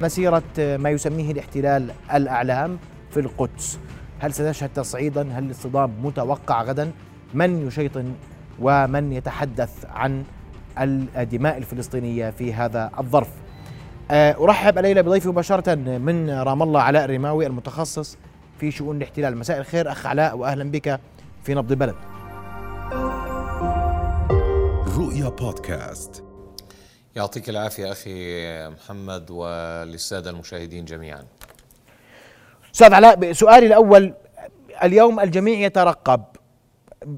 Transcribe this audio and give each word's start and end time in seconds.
مسيرة 0.00 0.42
ما 0.58 0.90
يسميه 0.90 1.32
الاحتلال 1.32 1.90
الأعلام 2.14 2.78
في 3.10 3.20
القدس. 3.20 3.78
هل 4.18 4.34
ستشهد 4.34 4.70
تصعيدا؟ 4.74 5.32
هل 5.32 5.44
الاصطدام 5.44 5.92
متوقع 6.02 6.62
غدا؟ 6.62 6.92
من 7.34 7.66
يشيطن 7.66 8.14
ومن 8.60 9.12
يتحدث 9.12 9.84
عن 9.90 10.24
الدماء 11.16 11.58
الفلسطينية 11.58 12.30
في 12.30 12.54
هذا 12.54 12.90
الظرف؟ 12.98 13.28
آه، 14.10 14.36
أرحب 14.44 14.78
الليلة 14.78 15.00
بضيفي 15.00 15.28
مباشرة 15.28 15.74
من 15.74 16.30
رام 16.30 16.62
الله 16.62 16.80
علاء 16.80 17.04
الرماوي 17.04 17.46
المتخصص 17.46 18.18
في 18.60 18.70
شؤون 18.70 18.96
الاحتلال. 18.96 19.36
مساء 19.36 19.58
الخير 19.58 19.92
أخ 19.92 20.06
علاء 20.06 20.36
وأهلا 20.36 20.70
بك 20.70 21.00
في 21.42 21.54
نبض 21.54 21.72
البلد 21.72 21.94
رؤيا 24.98 25.28
بودكاست. 25.28 26.29
يعطيك 27.20 27.48
العافية 27.48 27.92
أخي 27.92 28.68
محمد 28.68 29.30
وللسادة 29.30 30.30
المشاهدين 30.30 30.84
جميعا. 30.84 31.24
أستاذ 32.74 32.94
علاء 32.94 33.32
سؤالي 33.32 33.66
الأول 33.66 34.14
اليوم 34.82 35.20
الجميع 35.20 35.58
يترقب 35.58 36.24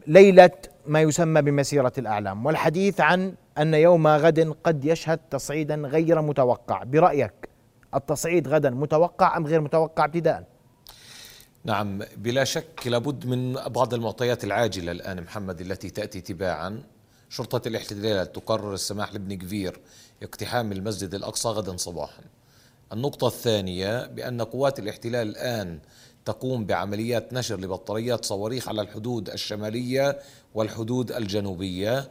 ليلة 0.07 0.51
ما 0.87 1.01
يسمى 1.01 1.43
بمسيرة 1.43 1.93
الأعلام 1.99 2.47
والحديث 2.47 3.01
عن 3.01 3.35
أن 3.59 3.75
يوم 3.75 4.07
غد 4.07 4.55
قد 4.65 4.85
يشهد 4.85 5.21
تصعيدا 5.31 5.75
غير 5.75 6.23
متوقع 6.23 6.83
برأيك 6.83 7.49
التصعيد 7.95 8.49
غدا 8.49 8.71
متوقع 8.71 9.37
أم 9.37 9.47
غير 9.47 9.61
متوقع 9.61 10.05
ابتداء؟ 10.05 10.45
نعم 11.65 12.03
بلا 12.17 12.45
شك 12.45 12.87
لابد 12.87 13.27
من 13.27 13.53
بعض 13.53 13.95
المعطيات 13.95 14.45
العاجلة 14.45 14.93
الآن 14.93 15.23
محمد 15.23 15.61
التي 15.61 15.91
تأتي 15.91 16.21
تباعا. 16.21 16.83
شرطة 17.33 17.69
الاحتلال 17.69 18.33
تقرر 18.33 18.75
السماح 18.75 19.13
لابن 19.13 19.39
كفير 19.39 19.81
اقتحام 20.23 20.73
المسجد 20.73 21.15
الأقصى 21.15 21.49
غدا 21.49 21.77
صباحا. 21.77 22.23
النقطة 22.93 23.27
الثانية 23.27 24.07
بأن 24.07 24.43
قوات 24.43 24.79
الاحتلال 24.79 25.29
الآن 25.29 25.79
تقوم 26.25 26.67
بعمليات 26.67 27.33
نشر 27.33 27.61
لبطاريات 27.61 28.25
صواريخ 28.25 28.69
على 28.69 28.83
الحدود 28.83 29.31
الشمالية 29.31 30.19
والحدود 30.55 31.13
الجنوبية. 31.13 32.11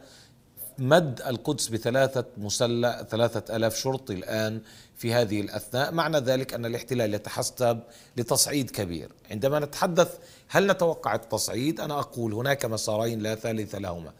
مد 0.78 1.22
القدس 1.26 1.68
بثلاثة 1.68 2.24
مسلح 2.36 3.02
ثلاثة 3.02 3.56
ألاف 3.56 3.76
شرطي 3.76 4.14
الآن 4.14 4.60
في 4.96 5.14
هذه 5.14 5.40
الأثناء. 5.40 5.92
معنى 5.92 6.18
ذلك 6.18 6.54
أن 6.54 6.66
الاحتلال 6.66 7.14
يتحسب 7.14 7.80
لتصعيد 8.16 8.70
كبير. 8.70 9.12
عندما 9.30 9.58
نتحدث 9.58 10.18
هل 10.48 10.66
نتوقع 10.66 11.14
التصعيد؟ 11.14 11.80
أنا 11.80 12.00
أقول 12.00 12.32
هناك 12.34 12.64
مسارين 12.64 13.20
لا 13.20 13.34
ثالث 13.34 13.74
لهما. 13.74 14.12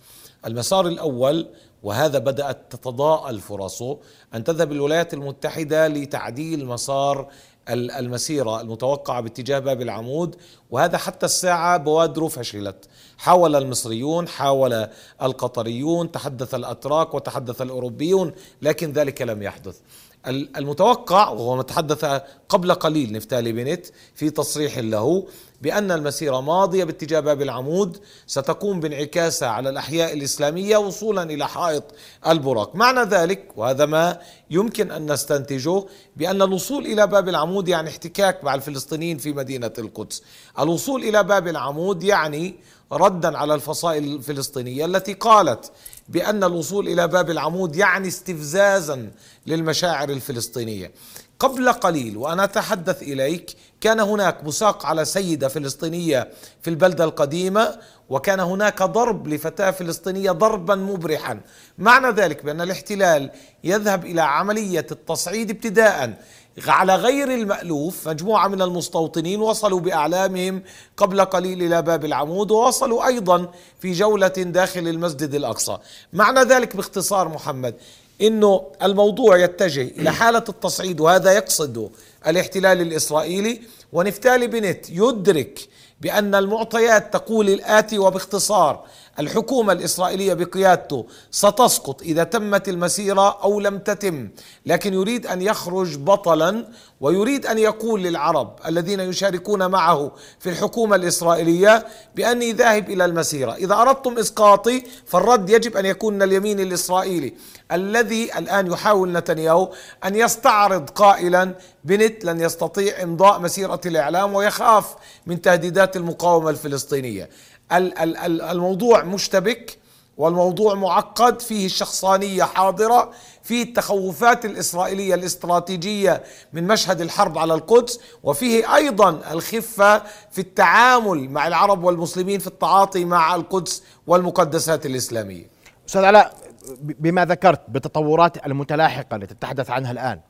المسار 0.46 0.86
الأول 0.86 1.46
وهذا 1.82 2.18
بدأت 2.18 2.58
تتضاءل 2.70 3.40
فرصه 3.40 3.98
أن 4.34 4.44
تذهب 4.44 4.72
الولايات 4.72 5.14
المتحدة 5.14 5.88
لتعديل 5.88 6.66
مسار 6.66 7.28
المسيرة 7.68 8.60
المتوقعة 8.60 9.20
باتجاه 9.20 9.58
باب 9.58 9.82
العمود 9.82 10.36
وهذا 10.70 10.98
حتى 10.98 11.26
الساعة 11.26 11.76
بوادره 11.76 12.28
فشلت 12.28 12.88
حاول 13.18 13.56
المصريون 13.56 14.28
حاول 14.28 14.88
القطريون 15.22 16.12
تحدث 16.12 16.54
الأتراك 16.54 17.14
وتحدث 17.14 17.62
الأوروبيون 17.62 18.32
لكن 18.62 18.92
ذلك 18.92 19.22
لم 19.22 19.42
يحدث. 19.42 19.78
المتوقع 20.27 21.28
وهو 21.28 21.61
نتحدث 21.61 22.05
قبل 22.48 22.75
قليل 22.75 23.12
نفتالي 23.12 23.53
بنت 23.53 23.87
في 24.15 24.31
تصريح 24.31 24.78
له 24.78 25.27
بأن 25.62 25.91
المسيرة 25.91 26.41
ماضية 26.41 26.84
باتجاه 26.84 27.20
باب 27.20 27.42
العمود 27.42 27.98
ستقوم 28.27 28.81
بانعكاسها 28.81 29.48
على 29.48 29.69
الأحياء 29.69 30.12
الإسلامية 30.12 30.77
وصولا 30.77 31.23
إلى 31.23 31.48
حائط 31.48 31.84
البراق. 32.27 32.77
معنى 32.77 33.00
ذلك 33.00 33.53
وهذا 33.56 33.87
ما 33.87 34.19
يمكن 34.50 34.91
أن 34.91 35.12
نستنتجه 35.12 35.84
بأن 36.17 36.43
الوصول 36.43 36.87
إلى 36.87 37.06
باب 37.06 37.28
العمود 37.28 37.69
يعني 37.69 37.89
احتكاك 37.89 38.45
مع 38.45 38.55
الفلسطينيين 38.55 39.19
في 39.19 39.33
مدينة 39.33 39.73
القدس. 39.78 40.23
الوصول 40.59 41.05
إلى 41.05 41.23
باب 41.23 41.48
العمود 41.48 42.03
يعني 42.03 42.55
ردا 42.93 43.38
على 43.38 43.55
الفصائل 43.55 44.05
الفلسطينية 44.05 44.84
التي 44.84 45.12
قالت 45.12 45.72
بأن 46.12 46.45
الوصول 46.45 46.89
إلى 46.89 47.09
باب 47.09 47.31
العمود 47.31 47.77
يعني 47.77 48.09
استفزازا 48.09 49.11
للمشاعر 49.47 50.11
الفلسطينية. 50.11 50.93
قبل 51.39 51.73
قليل 51.73 52.17
وأنا 52.17 52.45
أتحدث 52.45 53.03
إليك 53.03 53.56
كان 53.81 54.00
هناك 54.00 54.45
مساق 54.45 54.87
على 54.87 55.05
سيدة 55.05 55.49
فلسطينية 55.49 56.31
في 56.62 56.71
البلدة 56.71 57.05
القديمة 57.05 57.78
وكان 58.12 58.41
هناك 58.41 58.83
ضرب 58.83 59.28
لفتاة 59.28 59.71
فلسطينية 59.71 60.31
ضربا 60.31 60.75
مبرحا. 60.75 61.41
معنى 61.78 62.09
ذلك 62.11 62.45
بأن 62.45 62.61
الاحتلال 62.61 63.31
يذهب 63.65 64.05
إلى 64.05 64.21
عملية 64.21 64.87
التصعيد 64.91 65.50
ابتداء 65.50 66.23
على 66.67 66.97
غير 66.97 67.34
المألوف. 67.34 68.09
مجموعة 68.09 68.49
من 68.49 68.62
المستوطنين 68.62 69.41
وصلوا 69.41 69.81
بأعلامهم 69.81 70.62
قبل 70.97 71.25
قليل 71.25 71.62
إلى 71.62 71.83
باب 71.83 72.05
العمود 72.05 72.50
ووصلوا 72.50 73.06
أيضا 73.06 73.49
في 73.81 73.93
جولة 73.93 74.29
داخل 74.29 74.89
المسجد 74.89 75.34
الأقصى. 75.34 75.79
معنى 76.12 76.41
ذلك 76.41 76.77
باختصار 76.77 77.29
محمد 77.29 77.75
إنه 78.23 78.67
الموضوع 78.83 79.37
يتجه 79.37 79.83
إلى 79.83 80.12
حالة 80.12 80.44
التصعيد 80.49 81.00
وهذا 81.00 81.33
يقصد 81.33 81.91
الاحتلال 82.27 82.81
الإسرائيلي. 82.81 83.61
ونفتالي 83.93 84.47
بنت 84.47 84.91
يدرك 84.91 85.61
بأن 86.02 86.34
المعطيات 86.34 87.12
تقول 87.12 87.48
الآتي 87.48 87.98
وباختصار 87.98 88.84
الحكومة 89.19 89.73
الإسرائيلية 89.73 90.34
بقيادته 90.34 91.06
ستسقط 91.31 92.03
إذا 92.03 92.25
تمت 92.25 92.69
المسيرة 92.69 93.43
أو 93.43 93.61
لم 93.61 93.78
تتم 93.78 94.28
لكن 94.67 94.95
يريد 94.95 95.27
أن 95.27 95.43
يخرج 95.43 95.97
بطلا 95.97 96.67
ويريد 97.00 97.47
أن 97.47 97.59
يقول 97.59 98.03
للعرب 98.03 98.56
الذين 98.67 99.00
يشاركون 99.00 99.71
معه 99.71 100.12
في 100.39 100.50
الحكومة 100.50 100.97
الإسرائيلية 100.97 101.87
بأني 102.17 102.53
ذاهب 102.53 102.91
إلى 102.91 103.05
المسيرة. 103.05 103.55
إذا 103.55 103.75
أردتم 103.75 104.19
إسقاطي 104.19 104.83
فالرد 105.06 105.50
يجب 105.50 105.77
أن 105.77 105.87
يكون 105.87 106.15
من 106.15 106.23
اليمين 106.23 106.61
الإسرائيلي 106.61 107.34
الذي 107.73 108.39
الآن 108.39 108.67
يحاول 108.67 109.12
نتنياهو 109.12 109.73
أن 110.05 110.17
يستعرض 110.17 110.91
قائلا 110.91 111.55
بنت 111.84 112.25
لن 112.25 112.41
يستطيع 112.41 113.03
إمضاء 113.03 113.41
مسيرة 113.41 113.81
الإعلام 113.87 114.34
ويخاف 114.34 114.94
من 115.27 115.43
تهديدات 115.43 115.97
المقاومة 115.97 116.50
الفلسطينية. 116.50 117.31
الموضوع 117.72 119.05
مشتبك 119.05 119.78
والموضوع 120.16 120.75
معقد 120.75 121.41
فيه 121.41 121.66
الشخصانية 121.66 122.43
حاضرة 122.43 123.10
فيه 123.43 123.62
التخوفات 123.62 124.44
الإسرائيلية 124.44 125.15
الاستراتيجية 125.15 126.22
من 126.53 126.66
مشهد 126.66 127.00
الحرب 127.00 127.38
على 127.38 127.55
القدس 127.55 128.00
وفيه 128.22 128.75
أيضا 128.75 129.11
الخفة 129.32 129.99
في 130.31 130.38
التعامل 130.38 131.31
مع 131.31 131.47
العرب 131.47 131.84
والمسلمين 131.84 132.38
في 132.38 132.47
التعاطي 132.47 133.05
مع 133.05 133.34
القدس 133.34 133.82
والمقدسات 134.06 134.87
الإسلامية. 134.87 135.47
أستاذ 135.88 136.05
علاء 136.05 136.34
بما 136.81 137.25
ذكرت 137.25 137.61
بالتطورات 137.69 138.47
المتلاحقة 138.47 139.16
التي 139.16 139.34
تتحدث 139.34 139.71
عنها 139.71 139.91
الآن 139.93 140.21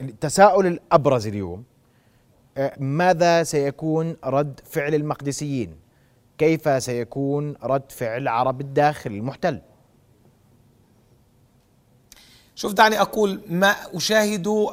التساؤل 0.00 0.66
الأبرز 0.66 1.26
اليوم 1.26 1.64
آه، 2.58 2.72
ماذا 2.78 3.42
سيكون 3.42 4.16
رد 4.24 4.60
فعل 4.70 4.94
المقدسيين؟ 4.94 5.87
كيف 6.38 6.82
سيكون 6.82 7.54
رد 7.62 7.92
فعل 7.92 8.28
عرب 8.28 8.60
الداخل 8.60 9.10
المحتل؟ 9.10 9.60
شوف 12.54 12.72
دعني 12.72 13.00
أقول 13.00 13.40
ما 13.48 13.74
أشاهد 13.94 14.68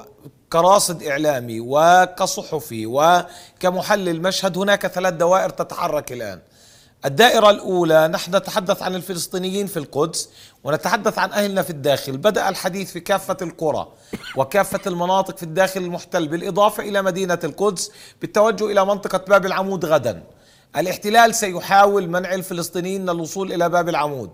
كراصد 0.49 1.03
إعلامي 1.03 1.59
وكصحفي 1.59 2.85
وكمحلل 2.85 4.21
مشهد 4.21 4.57
هناك 4.57 4.87
ثلاث 4.87 5.13
دوائر 5.13 5.49
تتحرك 5.49 6.11
الآن. 6.11 6.39
الدائرة 7.05 7.49
الأولى 7.49 8.07
نحن 8.07 8.35
نتحدث 8.35 8.83
عن 8.83 8.95
الفلسطينيين 8.95 9.67
في 9.67 9.77
القدس 9.77 10.29
ونتحدث 10.63 11.19
عن 11.19 11.31
أهلنا 11.31 11.61
في 11.61 11.69
الداخل. 11.69 12.17
بدأ 12.17 12.49
الحديث 12.49 12.91
في 12.91 12.99
كافة 12.99 13.37
القرى 13.41 13.87
وكافة 14.35 14.79
المناطق 14.87 15.37
في 15.37 15.43
الداخل 15.43 15.81
المحتل 15.81 16.27
بالإضافة 16.27 16.83
إلى 16.83 17.01
مدينة 17.01 17.39
القدس 17.43 17.91
بالتوجه 18.21 18.65
إلى 18.65 18.85
منطقة 18.85 19.17
باب 19.17 19.45
العمود 19.45 19.85
غدا. 19.85 20.23
الاحتلال 20.77 21.35
سيحاول 21.35 22.09
منع 22.09 22.33
الفلسطينيين 22.33 23.01
من 23.01 23.09
الوصول 23.09 23.53
إلى 23.53 23.69
باب 23.69 23.89
العمود. 23.89 24.29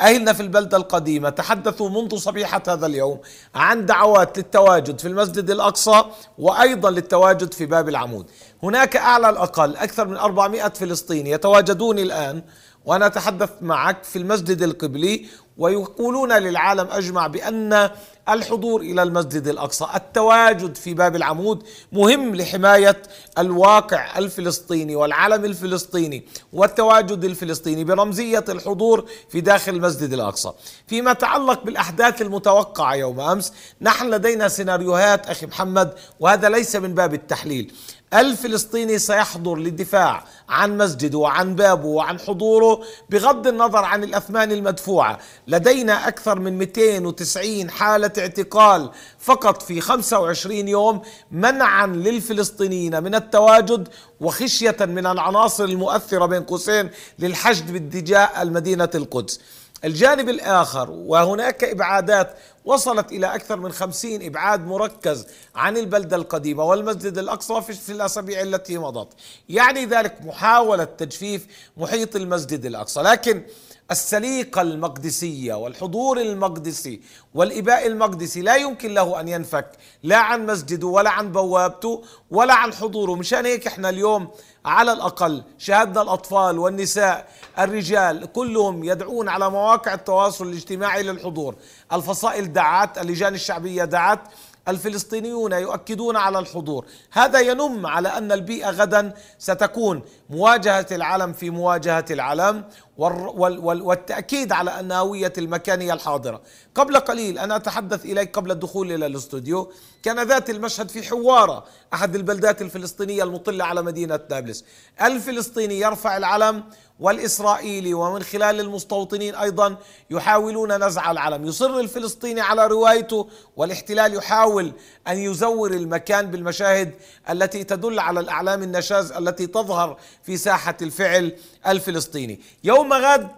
أهلنا 0.00 0.32
في 0.32 0.40
البلدة 0.42 0.76
القديمة 0.76 1.30
تحدثوا 1.30 1.90
منذ 1.90 2.16
صبيحة 2.16 2.62
هذا 2.68 2.86
اليوم 2.86 3.18
عن 3.54 3.86
دعوات 3.86 4.38
للتواجد 4.38 5.00
في 5.00 5.08
المسجد 5.08 5.50
الأقصى 5.50 6.04
وأيضا 6.38 6.90
للتواجد 6.90 7.54
في 7.54 7.66
باب 7.66 7.88
العمود. 7.88 8.26
هناك 8.62 8.96
أعلى 8.96 9.30
الأقل 9.30 9.76
أكثر 9.76 10.08
من 10.08 10.16
400 10.16 10.68
فلسطيني 10.68 11.30
يتواجدون 11.30 11.98
الآن 11.98 12.42
وأنا 12.84 13.06
أتحدث 13.06 13.50
معك 13.60 14.04
في 14.04 14.18
المسجد 14.18 14.62
القبلي 14.62 15.26
ويقولون 15.58 16.32
للعالم 16.32 16.86
أجمع 16.90 17.26
بأن 17.26 17.90
الحضور 18.28 18.80
إلى 18.80 19.02
المسجد 19.02 19.46
الأقصى، 19.46 19.86
التواجد 19.94 20.74
في 20.76 20.94
باب 20.94 21.16
العمود 21.16 21.62
مهم 21.92 22.34
لحماية 22.34 23.02
الواقع 23.38 24.18
الفلسطيني 24.18 24.96
والعلم 24.96 25.44
الفلسطيني 25.44 26.24
والتواجد 26.52 27.24
الفلسطيني 27.24 27.84
برمزية 27.84 28.44
الحضور 28.48 29.08
في 29.28 29.40
داخل 29.40 29.72
المسجد 29.74 30.12
الأقصى. 30.12 30.52
فيما 30.86 31.10
يتعلق 31.10 31.64
بالأحداث 31.64 32.22
المتوقعة 32.22 32.94
يوم 32.94 33.20
أمس، 33.20 33.52
نحن 33.80 34.10
لدينا 34.10 34.48
سيناريوهات 34.48 35.26
أخي 35.26 35.46
محمد 35.46 35.94
وهذا 36.20 36.48
ليس 36.48 36.76
من 36.76 36.94
باب 36.94 37.14
التحليل. 37.14 37.72
الفلسطيني 38.14 38.98
سيحضر 38.98 39.56
للدفاع 39.56 40.24
عن 40.48 40.78
مسجده 40.78 41.18
وعن 41.18 41.54
بابه 41.54 41.86
وعن 41.86 42.18
حضوره 42.18 42.82
بغض 43.10 43.46
النظر 43.46 43.84
عن 43.84 44.04
الأثمان 44.04 44.52
المدفوعة. 44.52 45.18
لدينا 45.48 46.08
أكثر 46.08 46.38
من 46.38 46.58
290 46.58 47.70
حالة 47.70 48.10
اعتقال 48.18 48.90
فقط 49.18 49.62
في 49.62 49.80
25 49.80 50.68
يوم 50.68 51.02
منعا 51.30 51.86
للفلسطينيين 51.86 53.02
من 53.02 53.14
التواجد 53.14 53.88
وخشية 54.20 54.76
من 54.80 55.06
العناصر 55.06 55.64
المؤثرة 55.64 56.26
بين 56.26 56.42
قوسين 56.42 56.90
للحشد 57.18 57.72
باتجاه 57.72 58.42
المدينة 58.42 58.90
القدس. 58.94 59.40
الجانب 59.84 60.28
الآخر 60.28 60.90
وهناك 60.90 61.64
إبعادات 61.64 62.34
وصلت 62.64 63.12
إلى 63.12 63.34
أكثر 63.34 63.56
من 63.56 63.72
خمسين 63.72 64.26
إبعاد 64.26 64.66
مركز 64.66 65.26
عن 65.54 65.76
البلدة 65.76 66.16
القديمة 66.16 66.64
والمسجد 66.64 67.18
الأقصى 67.18 67.62
في 67.62 67.92
الأسابيع 67.92 68.40
التي 68.40 68.78
مضت. 68.78 69.08
يعني 69.48 69.84
ذلك 69.86 70.16
محاولة 70.22 70.84
تجفيف 70.84 71.46
محيط 71.76 72.16
المسجد 72.16 72.64
الأقصى. 72.64 73.00
لكن 73.02 73.42
السليقة 73.92 74.62
المقدسية 74.62 75.54
والحضور 75.54 76.20
المقدسي 76.20 77.00
والإباء 77.34 77.86
المقدسي 77.86 78.40
لا 78.40 78.56
يمكن 78.56 78.94
له 78.94 79.20
أن 79.20 79.28
ينفك 79.28 79.66
لا 80.02 80.16
عن 80.16 80.46
مسجده 80.46 80.86
ولا 80.86 81.10
عن 81.10 81.32
بوابته 81.32 82.02
ولا 82.30 82.54
عن 82.54 82.72
حضوره 82.72 83.14
مشان 83.14 83.46
هيك 83.46 83.66
إحنا 83.66 83.88
اليوم 83.88 84.28
على 84.64 84.92
الأقل 84.92 85.42
شاهدنا 85.58 86.02
الأطفال 86.02 86.58
والنساء 86.58 87.28
الرجال 87.58 88.32
كلهم 88.32 88.84
يدعون 88.84 89.28
على 89.28 89.50
مواقع 89.50 89.94
التواصل 89.94 90.46
الاجتماعي 90.48 91.02
للحضور. 91.02 91.54
الفصائل 91.92 92.52
دعت 92.52 92.98
اللجان 92.98 93.34
الشعبية 93.34 93.84
دعت 93.84 94.20
الفلسطينيون 94.68 95.52
يؤكدون 95.52 96.16
على 96.16 96.38
الحضور. 96.38 96.86
هذا 97.10 97.40
ينم 97.40 97.86
على 97.86 98.08
أن 98.08 98.32
البيئة 98.32 98.70
غدا 98.70 99.14
ستكون 99.38 100.02
مواجهة 100.32 100.86
العلم 100.92 101.32
في 101.32 101.50
مواجهة 101.50 102.04
العلم 102.10 102.64
والتأكيد 102.96 104.52
على 104.52 104.80
أن 104.80 104.92
هوية 104.92 105.32
المكان 105.38 105.80
هي 105.80 105.92
الحاضرة. 105.92 106.42
قبل 106.74 106.96
قليل 106.96 107.38
أنا 107.38 107.56
أتحدث 107.56 108.04
إليك 108.04 108.36
قبل 108.36 108.50
الدخول 108.50 108.92
إلى 108.92 109.06
الاستوديو 109.06 109.72
كان 110.02 110.22
ذات 110.22 110.50
المشهد 110.50 110.88
في 110.88 111.02
حوارة 111.02 111.64
أحد 111.94 112.14
البلدات 112.14 112.62
الفلسطينية 112.62 113.22
المطلة 113.22 113.64
على 113.64 113.82
مدينة 113.82 114.20
نابلس. 114.30 114.64
الفلسطيني 115.02 115.80
يرفع 115.80 116.16
العلم 116.16 116.64
والإسرائيلي 117.00 117.94
ومن 117.94 118.22
خلال 118.22 118.60
المستوطنين 118.60 119.34
أيضا 119.34 119.76
يحاولون 120.10 120.84
نزع 120.86 121.10
العلم. 121.10 121.44
يصر 121.44 121.78
الفلسطيني 121.78 122.40
على 122.40 122.66
روايته 122.66 123.28
والاحتلال 123.56 124.14
يحاول 124.14 124.72
أن 125.08 125.18
يزور 125.18 125.70
المكان 125.70 126.26
بالمشاهد 126.30 126.94
التي 127.30 127.64
تدل 127.64 127.98
على 127.98 128.20
الأعلام 128.20 128.62
النشاز 128.62 129.12
التي 129.12 129.46
تظهر 129.46 129.96
في 130.22 130.36
ساحة 130.36 130.76
الفعل 130.82 131.36
الفلسطيني. 131.66 132.40
يوم 132.64 132.92
غد 132.92 133.30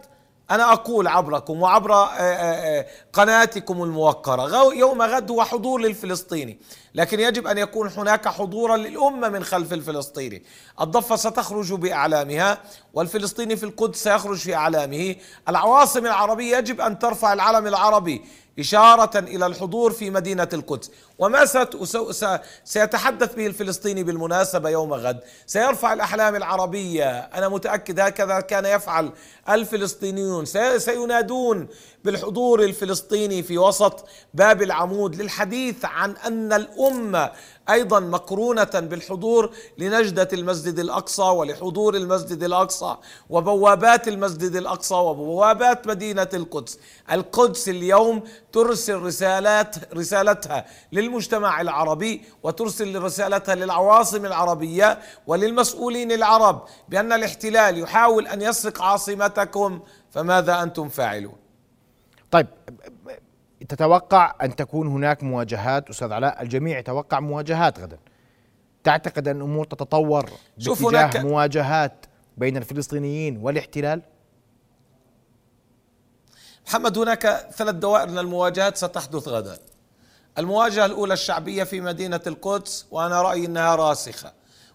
أنا 0.50 0.72
أقول 0.72 1.06
عبركم 1.06 1.62
وعبر 1.62 1.92
آه، 1.92 2.06
آه، 2.06 2.81
آه، 2.81 2.86
قناتكم 3.12 3.82
الموقرة 3.82 4.75
يوم 4.75 5.02
غد 5.02 5.31
هو 5.31 5.44
حضور 5.44 5.81
للفلسطيني. 5.81 6.58
لكن 6.94 7.20
يجب 7.20 7.46
أن 7.46 7.58
يكون 7.58 7.88
هناك 7.88 8.28
حضورا 8.28 8.76
للأمة 8.76 9.28
من 9.28 9.44
خلف 9.44 9.72
الفلسطيني. 9.72 10.42
الضفة 10.81 11.16
ستخرج 11.16 11.72
بأعلامها 11.72 12.58
والفلسطيني 12.94 13.56
في 13.56 13.64
القدس 13.64 14.02
سيخرج 14.02 14.38
في 14.38 14.54
أعلامه. 14.54 15.16
العواصم 15.48 16.06
العربية 16.06 16.56
يجب 16.56 16.81
أن 16.81 16.98
ترفع 16.98 17.32
العلم 17.32 17.66
العربي 17.66 18.25
إشارة 18.58 19.19
إلى 19.19 19.46
الحضور 19.46 19.92
في 19.92 20.10
مدينة 20.10 20.48
القدس. 20.52 20.90
وما 21.19 21.44
سيتحدث 22.64 23.34
به 23.34 23.46
الفلسطيني 23.46 24.05
بالمناسبة 24.05 24.69
يوم 24.69 24.94
غد. 24.94 25.20
سيرفع 25.46 25.93
الأحلام 25.93 26.37
العربية. 26.37 27.19
أنا 27.19 27.49
متأكد 27.49 28.00
هكذا 28.00 28.40
كان 28.40 28.64
يفعل 28.64 29.12
الفلسطينيون. 29.49 30.44
سينادون 30.78 31.69
بالحضور 32.05 32.62
الفلسطيني 32.62 33.43
في 33.43 33.58
وسط 33.58 34.05
باب 34.34 34.62
العمود 34.62 35.16
للحديث 35.16 35.84
عن 35.84 36.16
أن 36.16 36.52
الأمة 36.52 37.32
أيضا 37.70 38.00
مقرونة 38.00 38.64
بالحضور 38.75 39.55
لنجدة 39.78 40.28
المسجد 40.32 40.78
الأقصى 40.78 41.22
ولحضور 41.22 41.94
المسجد 41.96 42.43
الأقصى 42.43 42.96
وبوابات 43.31 44.08
المسجد 44.08 44.56
الأقصى 44.56 44.94
وبوابات 44.94 45.87
مدينة 45.87 46.28
القدس. 46.34 46.78
القدس 47.12 47.69
اليوم 47.69 48.22
ترسل 48.52 48.94
رسالات 48.94 49.94
رسالتها 49.94 50.67
للمجتمع 51.04 51.60
العربي 51.60 52.22
وترسل 52.42 53.02
رسالتها 53.02 53.54
للعواصم 53.54 54.26
العربية 54.26 54.98
وللمسؤولين 55.26 56.12
العرب 56.12 56.64
بأن 56.88 57.12
الاحتلال 57.12 57.78
يحاول 57.78 58.26
أن 58.26 58.42
يسرق 58.42 58.82
عاصمتكم 58.82 59.82
فماذا 60.10 60.62
أنتم 60.62 60.88
فاعلون؟ 60.88 61.36
طيب 62.30 62.46
تتوقع 63.68 64.34
أن 64.42 64.56
تكون 64.56 64.86
هناك 64.86 65.22
مواجهات؟ 65.22 65.90
أستاذ 65.90 66.12
علاء 66.12 66.42
الجميع 66.42 66.78
يتوقع 66.78 67.20
مواجهات 67.20 67.80
غدا. 67.80 67.98
تعتقد 68.84 69.28
أن 69.28 69.36
الأمور 69.36 69.64
تتطور 69.64 70.30
باتجاه 70.58 70.88
هناك 70.88 71.16
مواجهات 71.16 72.06
بين 72.36 72.56
الفلسطينيين 72.56 73.36
والاحتلال؟ 73.36 74.02
محمد 76.66 76.98
هناك 76.98 77.26
ثلاث 77.52 77.74
دوائر 77.74 78.08
من 78.08 78.18
المواجهات 78.18 78.76
ستحدث 78.76 79.28
غدا. 79.28 79.58
المواجهة 80.38 80.86
الأولى 80.86 81.14
الشعبية 81.14 81.64
في 81.64 81.81
مدينة 81.81 82.20
القدس 82.26 82.86
وأنا 82.90 83.22
رأيي 83.22 83.46
أنها 83.46 83.75
راسخة. 83.75 84.32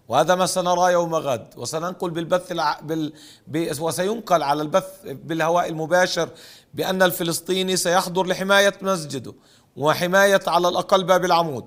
وهذا 0.07 0.35
ما 0.35 0.45
سنراه 0.45 0.91
يوم 0.91 1.15
غد 1.15 1.47
وسننقل 1.57 2.09
بالبث 2.09 2.51
الع... 2.51 2.79
بال... 2.79 3.13
ب... 3.47 3.81
وسينقل 3.81 4.44
على 4.44 4.61
البث 4.61 4.85
بالهواء 5.06 5.69
المباشر 5.69 6.29
بأن 6.73 7.01
الفلسطيني 7.01 7.77
سيحضر 7.77 8.25
لحماية 8.25 8.73
مسجده 8.81 9.33
وحماية 9.77 10.41
على 10.47 10.67
الأقل 10.67 11.03
باب 11.03 11.25
العمود. 11.25 11.65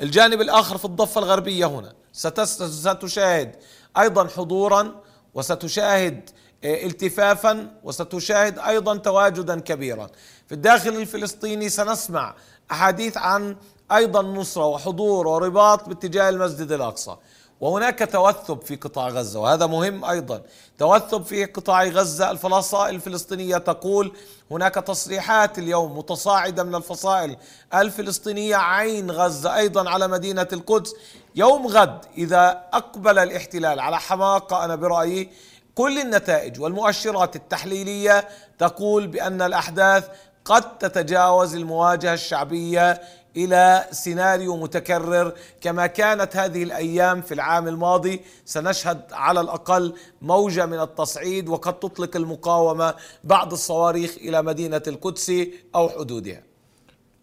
الجانب 0.00 0.40
الآخر 0.40 0.78
في 0.78 0.84
الضفة 0.84 1.18
الغربية 1.18 1.66
هنا 1.66 1.92
ستس... 2.12 2.62
ستشاهد 2.62 3.56
أيضا 3.98 4.28
حضورا 4.28 4.94
وستشاهد 5.34 6.30
التفافا 6.64 7.70
وستشاهد 7.84 8.58
أيضا 8.58 8.96
تواجدا 8.96 9.60
كبيرا. 9.60 10.10
في 10.46 10.54
الداخل 10.54 10.90
الفلسطيني 10.90 11.68
سنسمع 11.68 12.34
أحاديث 12.70 13.16
عن 13.16 13.56
أيضا 13.92 14.22
نصرة 14.22 14.66
وحضور 14.66 15.26
ورباط 15.26 15.88
باتجاه 15.88 16.28
المسجد 16.28 16.72
الأقصى. 16.72 17.16
وهناك 17.60 18.08
توثب 18.12 18.62
في 18.62 18.76
قطاع 18.76 19.08
غزة 19.08 19.40
وهذا 19.40 19.66
مهم 19.66 20.04
أيضا. 20.04 20.42
توثب 20.78 21.22
في 21.22 21.44
قطاع 21.44 21.84
غزة 21.84 22.30
الفصائل 22.30 22.94
الفلسطينية 22.94 23.56
تقول 23.58 24.12
هناك 24.50 24.74
تصريحات 24.74 25.58
اليوم 25.58 25.98
متصاعدة 25.98 26.62
من 26.62 26.74
الفصائل 26.74 27.36
الفلسطينية 27.74 28.56
عين 28.56 29.10
غزة 29.10 29.56
أيضا 29.56 29.90
على 29.90 30.08
مدينة 30.08 30.48
القدس. 30.52 30.94
يوم 31.34 31.66
غد 31.66 32.04
إذا 32.18 32.64
أقبل 32.72 33.18
الاحتلال 33.18 33.80
على 33.80 34.00
حماقة 34.00 34.64
أنا 34.64 34.74
برأيي 34.76 35.30
كل 35.78 35.98
النتائج 35.98 36.60
والمؤشرات 36.60 37.36
التحليلية 37.36 38.28
تقول 38.58 39.06
بأن 39.06 39.42
الأحداث 39.42 40.08
قد 40.44 40.78
تتجاوز 40.78 41.54
المواجهة 41.54 42.14
الشعبية 42.14 43.00
إلى 43.36 43.86
سيناريو 43.90 44.56
متكرر 44.56 45.32
كما 45.60 45.86
كانت 45.86 46.36
هذه 46.36 46.62
الأيام 46.62 47.22
في 47.22 47.34
العام 47.34 47.68
الماضي 47.68 48.20
سنشهد 48.44 49.12
على 49.12 49.40
الأقل 49.40 49.94
موجة 50.22 50.66
من 50.66 50.80
التصعيد 50.80 51.48
وقد 51.48 51.78
تطلق 51.78 52.16
المقاومة 52.16 52.94
بعض 53.24 53.52
الصواريخ 53.52 54.16
إلى 54.16 54.42
مدينة 54.42 54.82
القدس 54.86 55.32
أو 55.74 55.88
حدودها. 55.88 56.42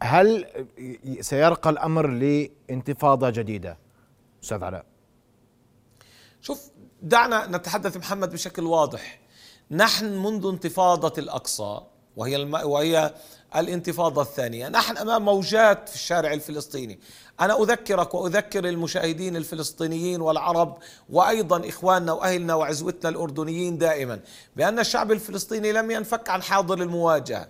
هل 0.04 0.46
سيرقى 1.22 1.70
الأمر 1.70 2.08
لانتفاضة 2.08 3.30
جديدة 3.30 3.78
أستاذ 4.44 4.64
علاء؟ 4.64 4.86
شوف 6.42 6.70
دعنا 7.02 7.48
نتحدث 7.48 7.98
محمد 7.98 8.32
بشكل 8.32 8.64
واضح. 8.64 9.20
نحن 9.72 10.06
منذ 10.06 10.48
انتفاضة 10.48 11.14
الأقصى 11.18 11.80
وهي 12.16 12.36
الم... 12.36 12.54
وهي 12.54 13.14
الانتفاضة 13.56 14.22
الثانية 14.22 14.68
نحن 14.70 14.98
أمام 14.98 15.26
موجات 15.26 15.90
في 15.90 15.96
الشارع 15.96 16.34
الفلسطيني. 16.34 17.00
أنا 17.40 17.62
أذكرك 17.64 18.14
وأذكر 18.14 18.70
المشاهدين 18.70 19.36
الفلسطينيين 19.36 20.22
والعرب 20.22 20.78
وأيضا 21.10 21.70
إخواننا 21.70 22.12
وأهلنا 22.12 22.56
وعزوتنا 22.56 23.10
الأردنيين 23.10 23.78
دائما 23.78 24.20
بأن 24.56 24.80
الشعب 24.80 25.12
الفلسطيني 25.12 25.72
لم 25.72 25.92
ينفك 25.92 26.30
عن 26.30 26.44
حاضر 26.44 26.82
المواجهة. 26.82 27.48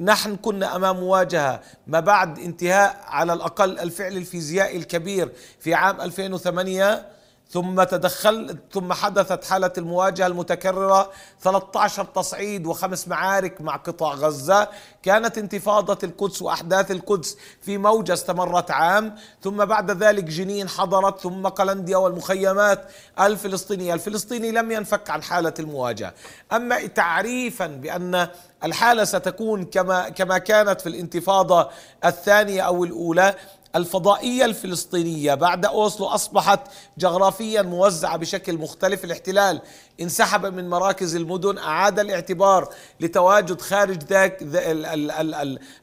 نحن 0.00 0.36
كنا 0.36 0.76
أمام 0.76 0.96
مواجهة 1.00 1.62
ما 1.86 2.00
بعد 2.00 2.38
انتهاء 2.38 3.00
على 3.06 3.32
الأقل 3.32 3.78
الفعل 3.78 4.16
الفيزيائي 4.16 4.76
الكبير 4.76 5.32
في 5.60 5.74
عام 5.74 6.00
2008 6.00 7.17
ثم 7.50 7.82
تدخل 7.82 8.58
ثم 8.72 8.92
حدثت 8.92 9.44
حالة 9.44 9.72
المواجهة 9.78 10.26
المتكررة 10.26 11.10
13 11.40 12.04
تصعيد 12.04 12.66
وخمس 12.66 13.08
معارك 13.08 13.60
مع 13.60 13.76
قطاع 13.76 14.14
غزة. 14.14 14.68
كانت 15.02 15.38
انتفاضة 15.38 15.98
القدس 16.02 16.42
وأحداث 16.42 16.90
القدس 16.90 17.36
في 17.62 17.78
موجة 17.78 18.12
استمرت 18.12 18.70
عام. 18.70 19.16
ثم 19.42 19.64
بعد 19.64 19.90
ذلك 19.90 20.24
جنين 20.24 20.68
حضرت 20.68 21.20
ثم 21.20 21.46
قلنديا 21.46 21.96
والمخيمات. 21.96 22.92
الفلسطينية 23.20 23.94
الفلسطيني 23.94 24.50
لم 24.50 24.70
ينفك 24.70 25.10
عن 25.10 25.22
حالة 25.22 25.54
المواجهة. 25.58 26.14
أما 26.52 26.86
تعريفا 26.86 27.66
بأن 27.66 28.28
الحالة 28.64 29.04
ستكون 29.04 29.64
كما 29.64 30.08
كما 30.08 30.38
كانت 30.38 30.80
في 30.80 30.88
الانتفاضة 30.88 31.68
الثانية 32.04 32.62
أو 32.62 32.84
الأولى 32.84 33.34
الفضائية 33.76 34.44
الفلسطينية 34.44 35.34
بعد 35.34 35.66
أوسلو 35.66 36.06
أصبحت 36.06 36.60
جغرافيا 36.98 37.62
موزعة 37.62 38.16
بشكل 38.16 38.58
مختلف. 38.58 39.04
الاحتلال 39.04 39.60
انسحب 40.00 40.46
من 40.46 40.68
مراكز 40.68 41.16
المدن 41.16 41.58
أعاد 41.58 41.98
الاعتبار 41.98 42.68
لتواجد 43.00 43.60
خارج 43.60 44.02
ذاك 44.02 44.38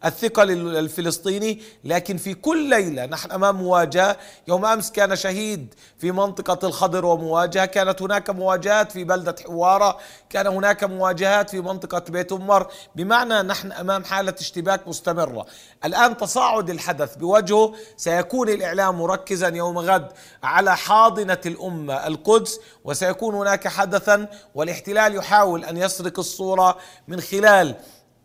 الثقل 0.06 0.51
الفلسطيني. 0.77 1.62
لكن 1.84 2.18
في 2.18 2.34
كل 2.34 2.70
ليلة 2.70 3.06
نحن 3.06 3.32
أمام 3.32 3.56
مواجهة. 3.56 4.18
يوم 4.48 4.65
أمس 4.65 4.92
كان 4.92 5.15
شهيد 5.15 5.74
في 5.98 6.12
منطقة 6.12 6.68
الخضر 6.68 7.06
ومواجهة. 7.06 7.65
كانت 7.65 8.01
هناك 8.01 8.30
مواجهات 8.30 8.92
في 8.92 9.04
بلدة 9.04 9.36
حوارة. 9.44 9.98
كان 10.30 10.48
هناك 10.48 10.84
مواجهات 10.84 11.50
في 11.50 11.62
منطقة 11.62 12.04
بيت 12.10 12.32
أمر. 12.32 12.68
بمعنى 12.96 13.42
نحن 13.42 13.72
أمام 13.72 14.04
حالة 14.04 14.36
اشتباك 14.39 14.88
مستمرة. 14.88 15.46
الآن 15.86 16.18
تصاعد 16.18 16.70
الحدث 16.70 17.15
بوجهه 17.15 17.75
سيكون 17.98 18.50
الإعلام 18.50 19.00
مركزا 19.00 19.48
يوم 19.48 19.77
غد 19.77 20.08
على 20.44 20.77
حاضنة 20.77 21.41
الأمة 21.46 22.08
القدس 22.08 22.60
وسيكون 22.84 23.36
هناك 23.36 23.67
حدثا 23.67 24.27
والاحتلال 24.55 25.15
يحاول 25.15 25.65
أن 25.65 25.77
يسرق 25.77 26.20
الصورة 26.20 26.77
من 27.08 27.22
خلال 27.22 27.75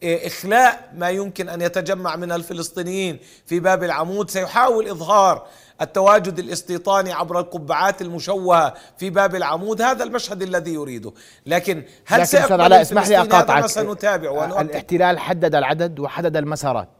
إيه، 0.02 0.26
إخلاء 0.26 0.90
ما 0.94 1.10
يمكن 1.10 1.48
أن 1.48 1.60
يتجمع 1.60 2.16
من 2.16 2.32
الفلسطينيين 2.32 3.18
في 3.46 3.60
باب 3.60 3.84
العمود. 3.84 4.30
سيحاول 4.30 4.88
إظهار 4.88 5.46
التواجد 5.80 6.38
الاستيطاني 6.38 7.12
عبر 7.12 7.40
القبعات 7.40 8.02
المشوهة 8.02 8.74
في 8.98 9.10
باب 9.10 9.34
العمود. 9.34 9.82
هذا 9.82 10.04
المشهد 10.04 10.42
الذي 10.42 10.74
يريده. 10.74 11.12
لكن 11.46 11.84
هل 12.06 12.18
لكن 12.18 12.24
سيقبل 12.24 12.60
علاء 12.60 12.80
اسمح 12.80 13.08
لي 13.08 13.20
أقاطعك. 13.20 13.66
سنتابع 13.66 14.60
الاحتلال 14.60 15.18
حدد 15.18 15.54
العدد 15.54 16.00
وحدد 16.00 16.36
المسارات. 16.36 16.99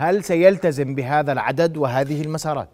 هل 0.00 0.24
سيلتزم 0.24 0.94
بهذا 0.94 1.32
العدد 1.32 1.76
وهذه 1.76 2.22
المسارات؟ 2.22 2.68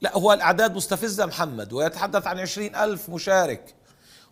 لا 0.00 0.16
هو 0.16 0.32
الأعداد 0.32 0.74
مستفزة 0.76 1.26
محمد 1.26 1.72
ويتحدث 1.72 2.26
عن 2.26 2.38
عشرين 2.38 2.76
ألف 2.76 3.08
مشارك 3.10 3.74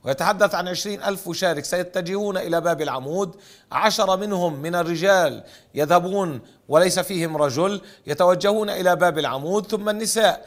ويتحدث 0.04 0.54
عن 0.54 0.68
عشرين 0.68 1.02
ألف 1.02 1.28
مشارك. 1.28 1.64
سيتجهون 1.64 2.36
إلى 2.36 2.60
باب 2.60 2.82
العمود. 2.82 3.36
عشرة 3.72 4.16
منهم 4.16 4.62
من 4.62 4.74
الرجال 4.74 5.42
يذهبون 5.74 6.40
وليس 6.72 6.98
فيهم 6.98 7.36
رجل 7.36 7.80
يتوجهون 8.06 8.70
إلى 8.70 8.96
باب 8.96 9.18
العمود 9.18 9.66
ثم 9.66 9.88
النساء 9.88 10.46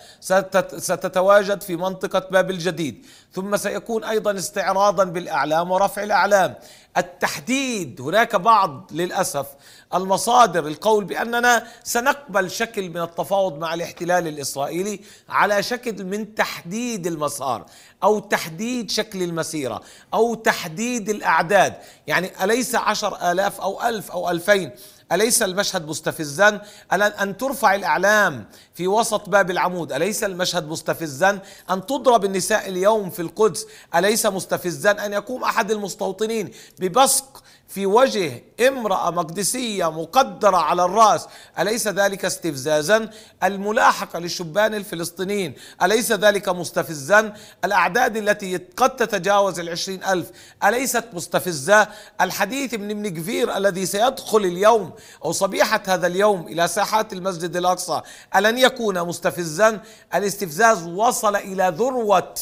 ستتواجد 0.78 1.62
في 1.62 1.76
منطقة 1.76 2.28
باب 2.32 2.52
الجديد 2.52 3.06
ثم 3.34 3.58
سيكون 3.58 4.04
أيضا 4.04 4.36
استعراضا 4.36 5.04
بالأعلام 5.04 5.72
ورفع 5.72 6.04
الأعلام. 6.04 6.56
التحديد 6.98 8.02
هناك 8.02 8.36
بعض 8.36 8.90
للأسف 8.92 9.46
المصادر 9.94 10.68
القول 10.68 11.04
بأننا 11.04 11.68
سنقبل 11.84 12.52
شكل 12.52 12.90
من 12.90 13.02
التفاوض 13.02 13.58
مع 13.58 13.74
الاحتلال 13.74 14.28
الإسرائيلي 14.28 15.00
على 15.30 15.64
شكل 15.64 16.04
من 16.04 16.36
تحديد 16.36 17.08
المسار 17.08 17.66
أو 18.04 18.20
تحديد 18.20 18.92
شكل 18.92 19.24
المسيرة 19.24 19.82
أو 20.14 20.36
تحديد 20.36 21.10
الأعداد. 21.10 21.74
يعني 22.08 22.44
أليس 22.44 22.76
عشر 22.76 23.32
آلاف 23.32 23.62
أو 23.62 23.84
ألف 23.84 24.12
أو 24.12 24.30
ألفين 24.30 24.72
أليس 25.12 25.42
المشهد 25.44 25.88
مستفزا؟ 25.88 26.62
أن 26.94 27.38
ترفع 27.38 27.76
الأعلام 27.76 28.46
في 28.74 28.88
وسط 28.88 29.30
باب 29.30 29.52
العمود. 29.52 29.92
أليس 29.92 30.24
المشهد 30.24 30.68
مستفزا 30.68 31.40
أن 31.70 31.86
تضرب 31.86 32.26
النساء 32.26 32.70
اليوم 32.70 33.10
في 33.10 33.22
القدس؟ 33.22 33.68
أليس 33.96 34.26
مستفزا 34.26 35.06
أن 35.06 35.14
يقوم 35.14 35.44
أحد 35.44 35.72
المستوطنين 35.72 36.52
ببصق 36.80 37.44
في 37.68 37.86
وجه 37.86 38.44
امرأة 38.68 39.12
مقدسية 39.12 39.92
مقدرة 39.92 40.58
على 40.58 40.86
الرأس 40.86 41.28
أليس 41.60 41.88
ذلك 41.88 42.26
استفزازا؟ 42.26 43.10
الملاحقة 43.44 44.20
للشبان 44.20 44.74
الفلسطينيين 44.74 45.54
أليس 45.84 46.12
ذلك 46.12 46.50
مستفزا؟ 46.50 47.34
الأعداد 47.66 48.18
التي 48.18 48.58
قد 48.78 48.96
تتجاوز 48.96 49.60
العشرين 49.60 50.04
ألف 50.04 50.32
أليست 50.64 51.04
مستفزة؟ 51.14 51.88
الحديث 52.22 52.74
من 52.74 52.92
ابن 52.92 53.08
كفير 53.08 53.58
الذي 53.58 53.86
سيدخل 53.86 54.38
اليوم 54.38 54.92
أو 55.26 55.32
صبيحة 55.32 55.82
هذا 55.88 56.08
اليوم 56.08 56.48
إلى 56.48 56.68
ساحات 56.68 57.14
المسجد 57.14 57.56
الأقصى 57.56 58.02
ألن 58.36 58.58
يكون 58.58 59.04
مستفزا؟ 59.04 59.82
الاستفزاز 60.16 60.84
وصل 60.88 61.36
إلى 61.36 61.74
ذروة 61.78 62.34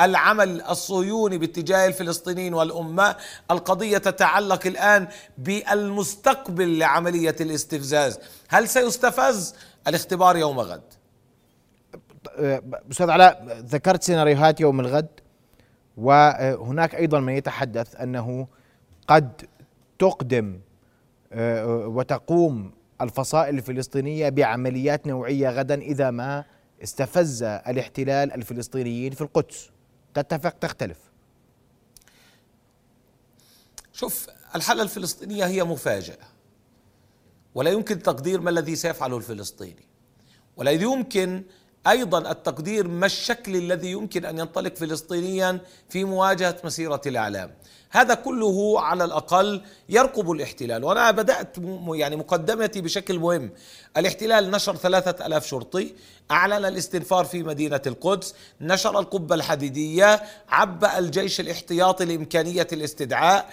العمل 0.00 0.62
الصهيوني 0.62 1.38
باتجاه 1.38 1.86
الفلسطينيين 1.86 2.54
والأمة. 2.54 3.16
القضية 3.50 3.98
تتعلق 3.98 4.66
الآن 4.66 5.08
بالمستقبل 5.38 6.78
لعملية 6.78 7.36
الاستفزاز. 7.40 8.18
هل 8.48 8.68
سيستفز 8.68 9.54
الاختبار 9.88 10.36
يوم 10.36 10.60
غد؟ 10.60 10.82
أستاذ 12.90 13.10
علاء 13.10 13.62
ذكرت 13.66 14.02
سيناريوهات 14.02 14.60
يوم 14.60 14.80
الغد 14.80 15.08
وهناك 15.96 16.94
أيضا 16.94 17.20
من 17.20 17.32
يتحدث 17.32 17.96
أنه 17.96 18.46
قد 19.08 19.42
تقدم 19.98 20.60
وتقوم 21.66 22.72
الفصائل 23.00 23.54
الفلسطينية 23.54 24.28
بعمليات 24.28 25.06
نوعية 25.06 25.50
غدا 25.50 25.80
إذا 25.80 26.10
ما 26.10 26.44
استفز 26.82 27.42
الاحتلال 27.42 28.32
الفلسطينيين 28.32 29.12
في 29.12 29.20
القدس. 29.20 29.70
تتفق 30.14 30.50
تختلف. 30.50 30.98
شوف 33.92 34.26
الحالة 34.54 34.82
الفلسطينية 34.82 35.46
هي 35.46 35.64
مفاجأة 35.64 36.26
ولا 37.54 37.70
يمكن 37.70 38.02
تقدير 38.02 38.40
ما 38.40 38.50
الذي 38.50 38.76
سيفعله 38.76 39.16
الفلسطيني. 39.16 39.86
ولا 40.56 40.70
يمكن 40.70 41.42
أيضا 41.86 42.30
التقدير 42.30 42.88
ما 42.88 43.06
الشكل 43.06 43.56
الذي 43.56 43.90
يمكن 43.90 44.24
أن 44.24 44.38
ينطلق 44.38 44.76
فلسطينيا 44.76 45.60
في 45.88 46.04
مواجهة 46.04 46.56
مسيرة 46.64 47.00
الإعلام؟ 47.06 47.54
هذا 47.90 48.14
كله 48.14 48.80
على 48.80 49.04
الأقل 49.04 49.62
يرقب 49.88 50.30
الاحتلال. 50.30 50.84
وأنا 50.84 51.10
بدأت 51.10 51.56
يعني 51.88 52.16
مقدمتي 52.16 52.80
بشكل 52.80 53.18
مهم. 53.18 53.50
الاحتلال 53.96 54.50
نشر 54.50 54.76
ثلاثة 54.76 55.26
ألاف 55.26 55.46
شرطي 55.46 55.94
أعلن 56.30 56.64
الاستنفار 56.64 57.24
في 57.24 57.42
مدينة 57.42 57.80
القدس 57.86 58.34
نشر 58.60 58.98
القبة 58.98 59.34
الحديدية 59.34 60.22
عبأ 60.48 60.98
الجيش 60.98 61.40
الاحتياطي 61.40 62.04
لإمكانية 62.04 62.66
الاستدعاء. 62.72 63.50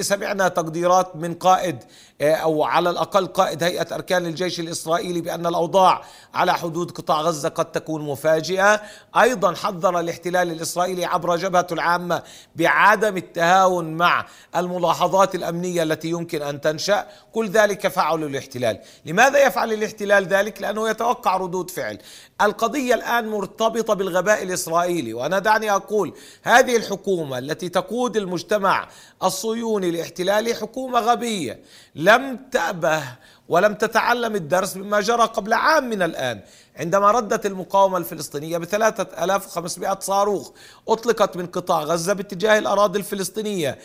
سمعنا 0.00 0.48
تقديرات 0.48 1.16
من 1.16 1.34
قائد 1.34 1.78
آه، 2.20 2.34
أو 2.34 2.64
على 2.64 2.90
الأقل 2.90 3.26
قائد 3.26 3.62
هيئة 3.62 3.94
أركان 3.94 4.26
الجيش 4.26 4.60
الإسرائيلي 4.60 5.20
بأن 5.20 5.46
الأوضاع 5.46 6.04
على 6.34 6.54
حدود 6.54 6.90
قطاع 6.90 7.20
غزة 7.20 7.48
قد 7.58 7.72
تكون 7.72 8.02
مفاجئة. 8.02 8.82
أيضا 9.20 9.54
حذر 9.54 10.00
الاحتلال 10.00 10.50
الإسرائيلي 10.50 11.04
عبر 11.04 11.36
جبهته 11.36 11.74
العامة 11.74 12.22
بعدم 12.56 13.16
التهاون 13.16 13.94
مع 13.94 14.26
الملاحظات 14.56 15.34
الأمنية 15.34 15.82
التي 15.82 16.08
يمكن 16.08 16.42
أن 16.42 16.60
تنشأ. 16.60 17.06
كل 17.32 17.48
ذلك 17.48 17.88
فعل 17.88 18.24
الاحتلال. 18.24 18.80
لماذا 19.06 19.46
يفعل 19.46 19.72
الاحتلال 19.72 20.26
ذلك؟ 20.26 20.62
لأنه 20.62 20.90
يتوقع 20.90 21.36
ردود 21.36 21.70
فعل. 21.70 21.98
القضية 22.40 22.94
الآن 22.94 23.28
مرتبطة 23.28 23.94
بالغباء 23.94 24.42
الإسرائيلي 24.42 25.14
وأنا 25.14 25.38
دعني 25.38 25.70
أقول 25.70 26.14
هذه 26.42 26.76
الحكومة 26.76 27.38
التي 27.38 27.68
تقود 27.68 28.16
المجتمع 28.16 28.88
الصهيوني 29.22 29.88
الاحتلالي 29.88 30.54
حكومة 30.54 31.00
غبية 31.00 31.60
لم 31.94 32.38
تأبه 32.52 33.02
ولم 33.48 33.74
تتعلم 33.74 34.34
الدرس 34.34 34.76
مما 34.76 35.00
جرى 35.00 35.22
قبل 35.22 35.52
عام 35.52 35.90
من 35.90 36.02
الآن. 36.02 36.40
عندما 36.76 37.10
ردت 37.10 37.46
المقاومة 37.46 37.98
الفلسطينية 37.98 38.58
بثلاثة 38.58 39.24
ألاف 39.24 39.46
وخمسمائة 39.46 39.98
صاروخ 40.00 40.50
أطلقت 40.88 41.36
من 41.36 41.46
قطاع 41.46 41.82
غزة 41.82 42.12
باتجاه 42.12 42.58
الأراضي 42.58 42.98
الفلسطينية. 42.98 43.78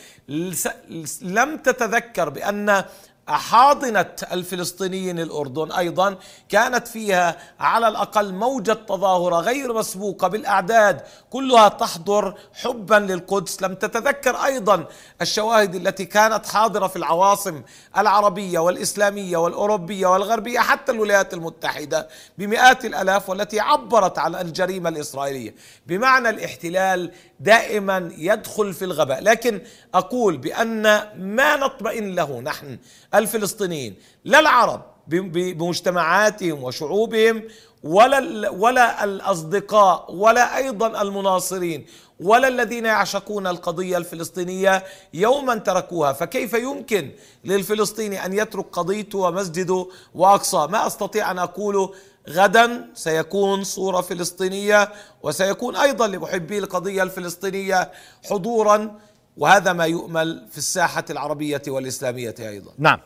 لم 1.21 1.57
تتذكر 1.57 2.29
بأن 2.29 2.83
حاضنة 3.27 4.15
الفلسطينيين 4.31 5.19
الأردن 5.19 5.71
أيضا 5.71 6.17
كانت 6.49 6.87
فيها 6.87 7.37
على 7.59 7.87
الأقل 7.87 8.33
موجة 8.33 8.73
تظاهرة 8.73 9.35
غير 9.35 9.73
مسبوقة 9.73 10.27
بالأعداد 10.27 11.01
كلها 11.29 11.67
تحضر 11.67 12.35
حبا 12.53 12.95
للقدس. 12.95 13.61
لم 13.61 13.75
تتذكر 13.75 14.35
أيضا 14.35 14.85
الشواهد 15.21 15.75
التي 15.75 16.05
كانت 16.05 16.45
حاضرة 16.45 16.87
في 16.87 16.95
العواصم 16.95 17.61
العربية 17.97 18.59
والإسلامية 18.59 19.37
والأوروبية 19.37 20.07
والغربية 20.07 20.59
حتى 20.59 20.91
الولايات 20.91 21.33
المتحدة 21.33 22.07
بمئات 22.37 22.85
الألاف 22.85 23.29
والتي 23.29 23.59
عبرت 23.59 24.19
عن 24.19 24.35
الجريمة 24.35 24.89
الإسرائيلية. 24.89 25.55
بمعنى 25.87 26.29
الاحتلال 26.29 27.11
دائما 27.39 28.11
يدخل 28.17 28.73
في 28.73 28.85
الغباء. 28.85 29.23
لكن 29.23 29.61
أقول 29.93 30.37
بأن 30.37 30.81
ما 31.17 31.55
نطمئن 31.55 32.15
له 32.15 32.39
نحن 32.39 32.77
الفلسطينيين 33.15 33.95
لا 34.25 34.39
العرب 34.39 34.81
بمجتمعاتهم 35.07 36.63
وشعوبهم 36.63 37.43
ولا 37.83 38.49
ولا 38.49 39.03
الأصدقاء 39.03 40.11
ولا 40.13 40.57
أيضا 40.57 41.01
المناصرين 41.01 41.85
ولا 42.19 42.47
الذين 42.47 42.85
يعشقون 42.85 43.47
القضية 43.47 43.97
الفلسطينية 43.97 44.83
يوما 45.13 45.55
تركوها. 45.55 46.13
فكيف 46.13 46.53
يمكن 46.53 47.11
للفلسطيني 47.45 48.25
أن 48.25 48.33
يترك 48.33 48.65
قضيته 48.71 49.19
ومسجده 49.19 49.87
واقصاه 50.15 50.67
ما 50.67 50.87
أستطيع 50.87 51.31
أن 51.31 51.39
أقوله. 51.39 51.93
غدا 52.29 52.89
سيكون 52.93 53.63
صورة 53.63 54.01
فلسطينية 54.01 54.91
وسيكون 55.23 55.75
أيضا 55.75 56.07
لمحبي 56.07 56.57
القضية 56.59 57.03
الفلسطينية 57.03 57.91
حضورا 58.29 58.99
وهذا 59.37 59.73
ما 59.73 59.85
يؤمل 59.85 60.45
في 60.51 60.57
الساحة 60.57 61.05
العربية 61.09 61.61
والإسلامية 61.67 62.35
أيضا. 62.39 62.71
نعم. 62.77 62.99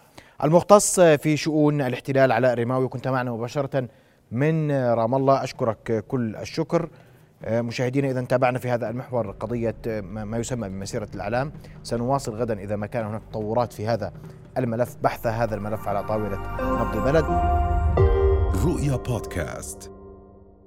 المختص 0.43 1.00
في 1.00 1.38
شؤون 1.38 1.81
الاحتلال 1.81 2.31
علاء 2.31 2.53
رماوي 2.53 2.88
كنت 2.88 3.07
معنا 3.07 3.31
مباشرة 3.31 3.88
من 4.31 4.72
رام 4.72 5.15
الله. 5.15 5.43
أشكرك 5.43 6.05
كل 6.07 6.36
الشكر. 6.36 6.89
مشاهدينا 7.48 8.10
إذا 8.12 8.22
تابعنا 8.22 8.60
في 8.60 8.69
هذا 8.69 8.89
المحور 8.89 9.31
قضية 9.31 9.75
ما 10.01 10.38
يسمى 10.38 10.69
بمسيرة 10.69 11.10
الأعلام. 11.15 11.51
سنواصل 11.84 12.36
غدا 12.36 12.60
إذا 12.60 12.75
ما 12.75 12.88
كان 12.88 13.05
هناك 13.05 13.22
تطورات 13.31 13.74
في 13.74 13.88
هذا 13.88 14.13
الملف 14.57 14.96
بحث 15.03 15.27
هذا 15.27 15.55
الملف 15.55 15.88
على 15.88 16.03
طاولة 16.03 16.38
نبض 16.62 16.96
البلد. 16.96 17.25
رؤيا 18.65 18.96
بودكاست. 18.96 19.91